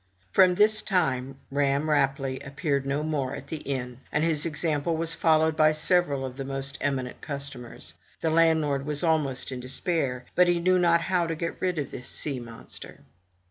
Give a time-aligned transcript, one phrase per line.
[0.31, 5.13] From this time Ramm Rapelye appeared no more at the inn; and his example was
[5.13, 7.93] followed by several of the most eminent customers.
[8.19, 11.91] The landlord was almost in despair; but he knew not how to get rid of
[11.91, 13.01] this sea monster.